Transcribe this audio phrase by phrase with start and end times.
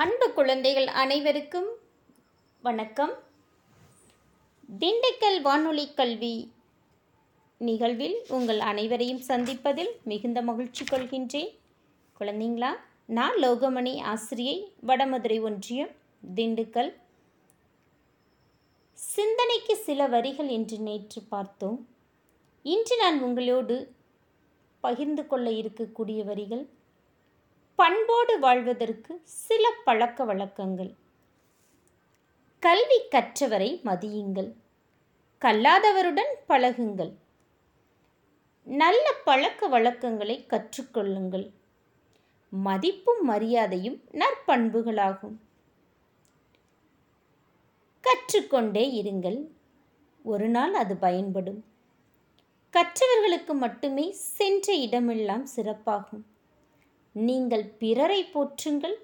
[0.00, 1.68] அன்பு குழந்தைகள் அனைவருக்கும்
[2.62, 3.12] வணக்கம்.
[4.78, 6.52] திண்டுக்கல் வானொலி கல்வி
[7.58, 11.58] நிகழ்வில் உங்கள் அனைவரையும் சந்திப்பதில் மிகுந்த மகிழ்ச்சி கொள்கின்றேன்.
[12.20, 15.88] குழந்தைங்களா நான் லோகமணி ஆசிரியை வடமதுரை ஒன்றியம்
[16.34, 16.92] திண்டுக்கல்.
[18.92, 21.88] சிந்தனைக்கு சில வரிகள் என்று நேற்று பார்த்தோம்.
[22.62, 23.94] இன்று நான் உங்களோடு
[24.80, 26.68] பகிர்ந்து கொள்ள இருக்கக்கூடிய வரிகள்
[27.76, 30.94] பண்போடு வாழ்வதற்கு சில பழக்க வழக்கங்கள்.
[32.60, 34.54] கல்வி கற்றவரை மதியுங்கள்.
[35.40, 37.12] கல்லாதவருடன் பழகுங்கள்.
[38.64, 41.50] நல்ல பழக்க வழக்கங்களை கற்றுக்கொள்ளுங்கள்.
[42.50, 45.36] மதிப்பும் மரியாதையும் நற்பண்புகளாகும்.
[48.00, 49.46] கற்றுக்கொண்டே இருங்கள்.
[50.22, 51.64] ஒரு நாள் அது பயன்படும்.
[52.70, 56.22] கற்றவர்களுக்கு மட்டுமே சென்ற இடமெல்லாம் சிறப்பாகும்.
[57.16, 58.94] நீங்கள் பிறரை போற்றுங்கள்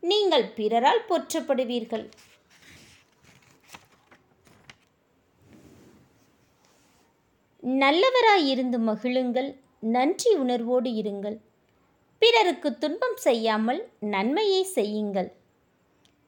[0.00, 2.08] நீங்கள் பிறரால் போற்றப்படுவீர்கள்.
[7.62, 11.40] நல்லவராயிருந்து மகிழுங்கள் நன்றி உணர்வோடு இருங்கள்.
[12.18, 15.32] பிறருக்கு துன்பம் செய்யாமல் நன்மையை செய்யுங்கள்.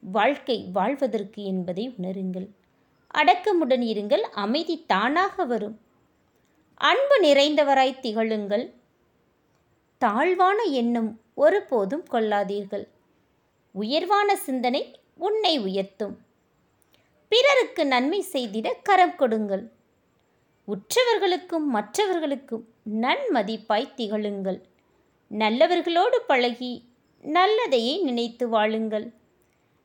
[0.01, 2.49] வாழ்க்கை வாழ்வதற்கு என்பதை உணருங்கள்.
[3.15, 5.81] அடக்கமுடன் இருங்கள் அமைதி தானாக வரும்.
[6.75, 8.73] அன்பு நிறைந்தவராய் திகழுங்கள்.
[9.99, 12.89] தாழ்வான எண்ணம் ஒருபோதும் கொள்ளாதீர்கள்.
[13.73, 16.17] உயர்வான சிந்தனை உன்னை உயர்த்தும்.
[17.29, 19.71] பிறருக்கு நன்மை செய்திட கரம் கொடுங்கள்.
[20.67, 22.69] உற்றவர்களுக்கும் மற்றவர்களுக்கும்
[23.01, 24.61] நன்மதிப்பாய் திகழுங்கள்.
[25.29, 26.85] நல்லவர்களோடு பழகி
[27.23, 29.13] நல்லதையே நினைத்து வாழுங்கள்.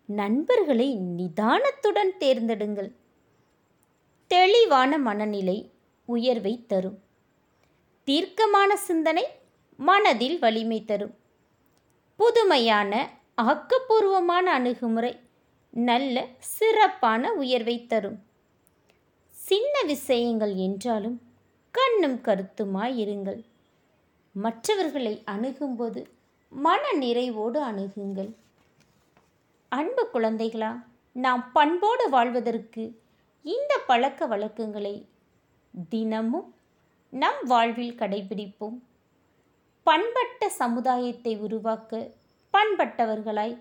[0.06, 2.92] நண்பர்களை நிதானத்துடன் தேர்ந்தெடுங்கள்.
[4.28, 5.72] தெளிவான மனநிலை
[6.06, 7.00] உயர்வை தரும்.
[8.04, 9.26] தீர்க்கமான சிந்தனை
[9.78, 11.16] மனதில் வலிமை தரும்.
[12.16, 13.10] புதுமையான
[13.42, 15.20] ஆக்கப்பூர்வமான அணுகுமுறை
[15.72, 18.24] நல்ல சிறப்பான உயர்வை தரும்.
[19.30, 21.22] சின்ன விஷயங்கள் என்றாலும்
[21.72, 23.44] கண்ணும் கருத்துமாய் இருங்கள்.
[24.32, 26.08] மற்றவர்களை அணுகும்போது
[26.50, 28.36] மன நிறைவோடு அணுகுங்கள்.
[29.70, 30.84] அன்பு குழந்தைகளா
[31.14, 33.02] நாம் பண்போடு வாழ்வதற்கு
[33.44, 35.08] இந்த பழக்க வழக்கங்களை
[35.90, 36.56] தினமும்
[37.10, 38.80] நம் வாழ்வில் கடைபிடிப்போம்.
[39.84, 42.12] பண்பட்ட சமுதாயத்தை உருவாக்க
[42.54, 43.56] பண்பட்டவர்களாய்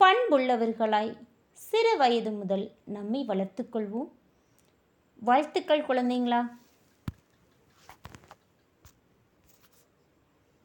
[0.00, 1.12] பண்புள்ளவர்களாய்
[1.52, 4.10] சிறு வயது முதல் நம்மை வளர்த்துக்கொள்வோம்
[5.22, 6.40] வாழ்த்துக்கள் குழந்தைங்களா?